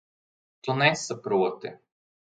Tu 0.67 0.71
nesaproti. 0.81 1.75